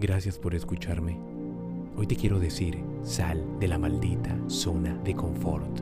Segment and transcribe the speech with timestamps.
[0.00, 1.20] Gracias por escucharme.
[1.94, 5.78] Hoy te quiero decir, sal de la maldita zona de confort.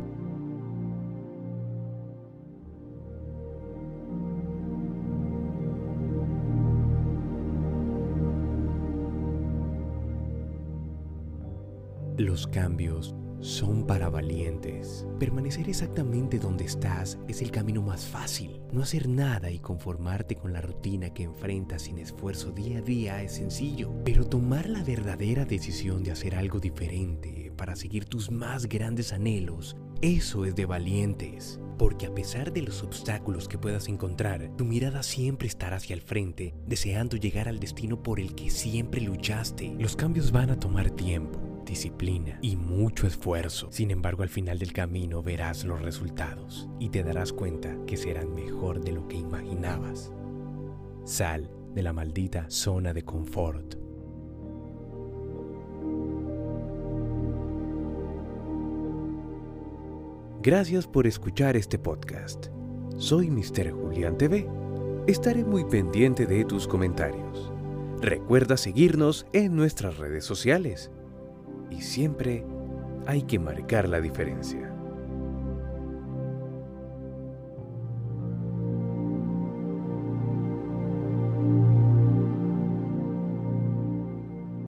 [12.16, 15.06] Los cambios son para valientes.
[15.18, 18.60] Permanecer exactamente donde estás es el camino más fácil.
[18.72, 23.22] No hacer nada y conformarte con la rutina que enfrentas sin esfuerzo día a día
[23.22, 23.92] es sencillo.
[24.04, 29.76] Pero tomar la verdadera decisión de hacer algo diferente para seguir tus más grandes anhelos,
[30.00, 31.60] eso es de valientes.
[31.78, 36.02] Porque a pesar de los obstáculos que puedas encontrar, tu mirada siempre estará hacia el
[36.02, 39.74] frente, deseando llegar al destino por el que siempre luchaste.
[39.78, 43.70] Los cambios van a tomar tiempo disciplina y mucho esfuerzo.
[43.70, 48.34] Sin embargo, al final del camino verás los resultados y te darás cuenta que serán
[48.34, 50.10] mejor de lo que imaginabas.
[51.04, 53.76] Sal de la maldita zona de confort.
[60.42, 62.46] Gracias por escuchar este podcast.
[62.96, 63.72] Soy Mr.
[63.72, 64.48] Julián TV.
[65.06, 67.52] Estaré muy pendiente de tus comentarios.
[68.00, 70.90] Recuerda seguirnos en nuestras redes sociales
[71.70, 72.44] y siempre
[73.06, 74.72] hay que marcar la diferencia.